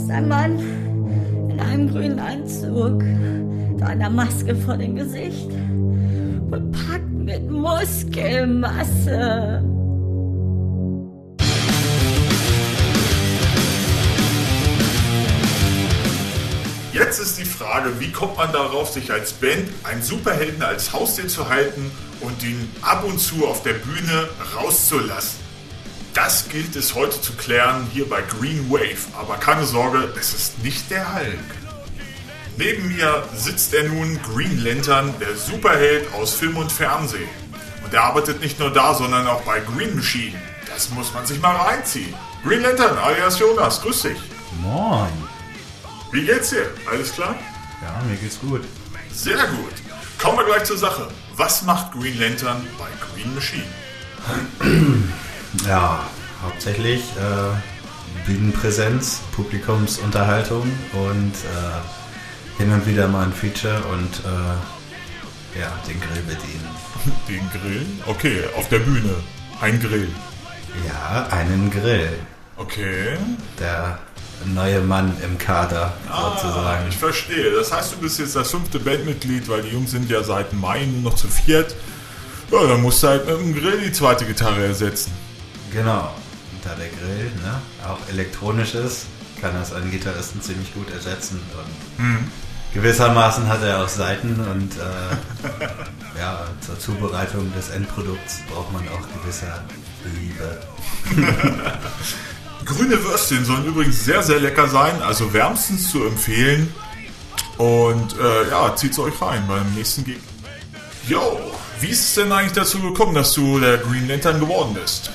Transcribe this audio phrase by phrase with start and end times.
[0.00, 0.58] ist ein Mann
[1.50, 5.50] in einem grünen Anzug, mit einer Maske vor dem Gesicht,
[6.50, 8.82] bepackt mit Muskelmasse.
[16.92, 21.28] Jetzt ist die Frage, wie kommt man darauf, sich als Band einen Superhelden als Haustier
[21.28, 21.90] zu halten
[22.20, 25.39] und ihn ab und zu auf der Bühne rauszulassen?
[26.14, 29.06] Das gilt es heute zu klären hier bei Green Wave.
[29.18, 31.38] Aber keine Sorge, es ist nicht der Hulk.
[32.56, 37.28] Neben mir sitzt er nun Green Lantern, der Superheld aus Film und Fernsehen.
[37.84, 40.36] Und er arbeitet nicht nur da, sondern auch bei Green Machine.
[40.66, 42.12] Das muss man sich mal reinziehen.
[42.44, 44.18] Green Lantern alias Jonas, grüß dich.
[44.60, 45.12] Moin.
[46.10, 46.70] Wie geht's dir?
[46.90, 47.36] Alles klar?
[47.82, 48.62] Ja, mir geht's gut.
[49.12, 49.72] Sehr gut.
[50.18, 51.08] Kommen wir gleich zur Sache.
[51.36, 53.64] Was macht Green Lantern bei Green Machine?
[55.66, 56.00] Ja,
[56.42, 65.72] hauptsächlich äh, Bühnenpräsenz, Publikumsunterhaltung und äh, hin und wieder mal ein Feature und äh, ja,
[65.88, 66.68] den Grill bedienen.
[67.28, 67.86] Den Grill?
[68.06, 69.14] Okay, auf der Bühne.
[69.60, 70.08] Ein Grill.
[70.86, 72.10] Ja, einen Grill.
[72.56, 73.16] Okay.
[73.58, 73.98] Der
[74.54, 76.84] neue Mann im Kader sozusagen.
[76.84, 77.50] Ah, ich verstehe.
[77.52, 80.84] Das heißt, du bist jetzt das fünfte Bandmitglied, weil die Jungs sind ja seit Mai
[80.86, 81.74] nur noch zu viert.
[82.50, 85.12] Ja, dann musst du halt mit dem Grill die zweite Gitarre ersetzen.
[85.72, 86.14] Genau.
[86.62, 89.06] Da der Grill ne, auch elektronisch ist,
[89.40, 91.40] kann das einen Gitarristen ziemlich gut ersetzen.
[91.56, 92.30] Und
[92.74, 99.22] gewissermaßen hat er auch Seiten und äh, ja, zur Zubereitung des Endprodukts braucht man auch
[99.22, 99.46] gewisse
[100.04, 100.60] Liebe.
[102.64, 106.72] Grüne Würstchen sollen übrigens sehr, sehr lecker sein, also wärmstens zu empfehlen.
[107.56, 110.20] Und äh, ja, zieht's euch rein beim nächsten Gig.
[111.08, 111.40] Yo,
[111.80, 115.10] wie ist es denn eigentlich dazu gekommen, dass du der Green Lantern geworden bist?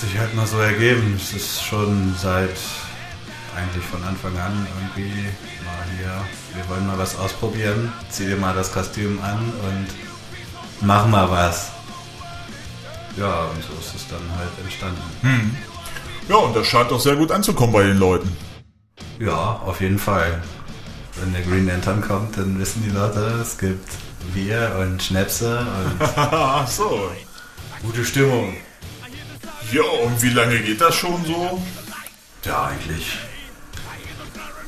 [0.00, 1.16] Sich halt mal so ergeben.
[1.16, 2.56] Es ist schon seit
[3.56, 5.10] eigentlich von Anfang an irgendwie
[5.64, 9.86] mal hier, wir wollen mal was ausprobieren, zieh dir mal das Kostüm an und
[10.80, 11.70] mach mal was.
[13.16, 15.56] Ja, und so ist es dann halt entstanden.
[16.28, 18.30] Ja, und das scheint doch sehr gut anzukommen bei den Leuten.
[19.18, 20.40] Ja, auf jeden Fall.
[21.16, 23.88] Wenn der Green Lantern kommt, dann wissen die Leute, es gibt
[24.32, 27.10] Bier und Schnäpse und so.
[27.82, 28.54] gute Stimmung.
[29.72, 31.62] Ja, und wie lange geht das schon so?
[32.44, 33.18] Ja, eigentlich.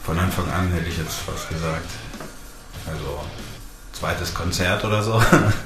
[0.04, 1.88] Von Anfang an hätte ich jetzt fast gesagt.
[2.86, 3.24] Also,
[3.92, 5.22] zweites Konzert oder so.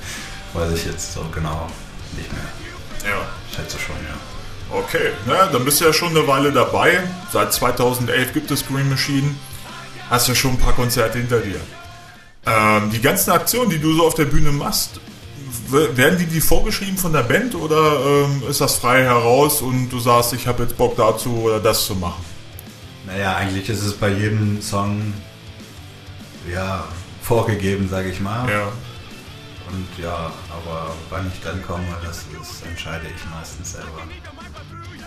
[0.52, 1.68] Weiß ich jetzt so genau
[2.16, 3.10] nicht mehr.
[3.10, 3.26] Ja.
[3.48, 4.76] Ich schätze schon, ja.
[4.76, 7.02] Okay, na, dann bist du ja schon eine Weile dabei.
[7.32, 9.34] Seit 2011 gibt es Green Machine.
[10.10, 11.60] Hast ja schon ein paar Konzerte hinter dir.
[12.46, 15.00] Ähm, die ganzen Aktionen, die du so auf der Bühne machst,
[15.70, 19.98] werden die die vorgeschrieben von der Band oder ähm, ist das frei heraus und du
[19.98, 22.24] sagst, ich habe jetzt Bock dazu oder das zu machen?
[23.06, 25.12] Naja, eigentlich ist es bei jedem Song
[26.50, 26.84] ja
[27.22, 28.48] vorgegeben, sage ich mal.
[28.50, 28.72] Ja.
[29.70, 34.02] Und ja, aber wann ich dann komme, das ist, entscheide ich meistens selber.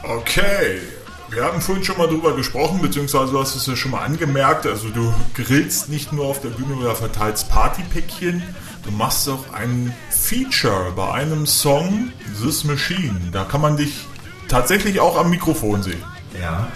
[0.03, 0.81] Okay.
[1.29, 4.65] Wir haben vorhin schon mal drüber gesprochen, beziehungsweise du hast es ja schon mal angemerkt.
[4.65, 8.41] Also du grillst nicht nur auf der Bühne oder verteilst Partypäckchen.
[8.83, 13.19] Du machst auch ein Feature bei einem Song, This Machine.
[13.33, 14.07] Da kann man dich
[14.47, 16.01] tatsächlich auch am Mikrofon sehen.
[16.39, 16.71] Ja.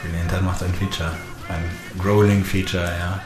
[0.00, 1.10] Green macht ein Feature.
[1.48, 1.64] Ein
[2.00, 3.20] Growling-Feature, ja.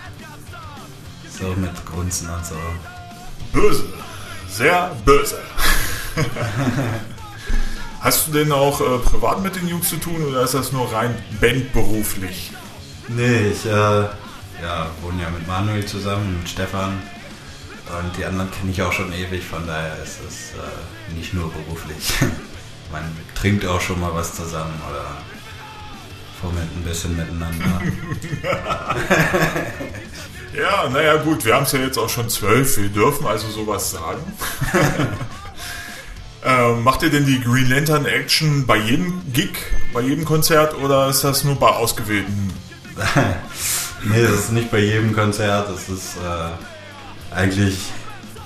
[1.31, 2.57] So mit Grunzen und so.
[3.53, 3.85] Böse.
[4.49, 5.39] Sehr böse.
[8.01, 10.93] Hast du denn auch äh, privat mit den Jungs zu tun oder ist das nur
[10.93, 12.53] rein bandberuflich?
[13.09, 17.03] Nee, ich äh, ja, wohne ja mit Manuel zusammen, mit Stefan.
[17.89, 21.51] Und die anderen kenne ich auch schon ewig, von daher ist es äh, nicht nur
[21.51, 22.13] beruflich.
[22.93, 23.05] Man
[23.35, 25.05] trinkt auch schon mal was zusammen oder
[26.41, 27.81] fummelt ein bisschen miteinander.
[30.59, 33.91] Ja, naja gut, wir haben es ja jetzt auch schon zwölf, wir dürfen also sowas
[33.91, 34.23] sagen.
[36.49, 39.51] ähm, macht ihr denn die Green Lantern Action bei jedem Gig,
[39.93, 42.53] bei jedem Konzert oder ist das nur bei ausgewählten?
[44.05, 45.69] nee, das ist nicht bei jedem Konzert.
[45.69, 47.79] Das ist äh, eigentlich,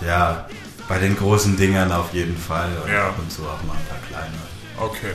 [0.06, 0.46] ja,
[0.88, 2.70] bei den großen Dingern auf jeden Fall.
[2.84, 3.08] Und Ja.
[3.08, 4.34] ab und zu auch mal ein paar kleine.
[4.78, 5.14] Okay.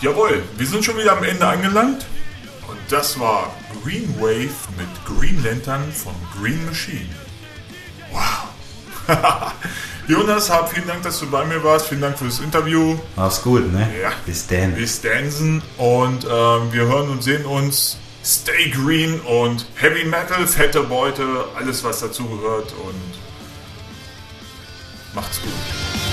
[0.00, 2.06] Jawohl, wir sind schon wieder am Ende angelangt.
[2.66, 7.08] Und das war Green Wave mit Green Lantern von Green Machine.
[8.10, 8.48] Wow.
[10.06, 11.88] Jonas, hab vielen Dank, dass du bei mir warst.
[11.88, 12.98] Vielen Dank für das Interview.
[13.16, 13.88] Mach's gut, ne?
[14.02, 14.12] Ja.
[14.26, 14.74] Bis dann.
[14.74, 17.98] Bis Dansen und ähm, wir hören und sehen uns.
[18.24, 23.02] Stay Green und Heavy Metal, fette Beute, alles was dazugehört und
[25.14, 26.03] macht's gut.